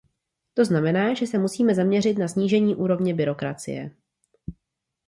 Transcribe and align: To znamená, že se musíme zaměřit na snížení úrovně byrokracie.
To 0.53 0.65
znamená, 0.65 1.13
že 1.13 1.27
se 1.27 1.37
musíme 1.37 1.75
zaměřit 1.75 2.17
na 2.17 2.27
snížení 2.27 2.75
úrovně 2.75 3.13
byrokracie. 3.13 3.91